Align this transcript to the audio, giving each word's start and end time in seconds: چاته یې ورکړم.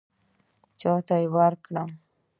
چاته 0.79 1.15
یې 1.21 1.27
ورکړم. 1.35 1.89